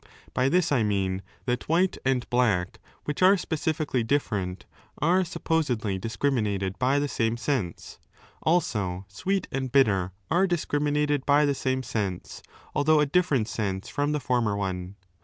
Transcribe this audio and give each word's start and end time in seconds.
By 0.33 0.49
this 0.49 0.71
I 0.71 0.81
mean 0.81 1.21
that 1.45 1.69
white 1.69 1.95
and 2.03 2.27
black, 2.31 2.79
which 3.05 3.21
are 3.21 3.37
specifically 3.37 4.03
different, 4.03 4.65
are 4.97 5.23
supposedly 5.23 5.99
discriminated 5.99 6.79
by 6.79 6.97
the 6.97 7.07
same 7.07 7.37
sense; 7.37 7.99
also 8.41 9.05
sweet 9.09 9.47
and 9.51 9.71
bitter 9.71 10.11
are 10.31 10.47
discriminated 10.47 11.23
by 11.27 11.45
the 11.45 11.53
same 11.53 11.83
sense, 11.83 12.41
although 12.73 12.99
a 12.99 13.05
different 13.05 13.47
sense 13.47 13.89
from 13.89 14.11
the 14.11 14.19
former 14.19 14.57
one. 14.57 14.95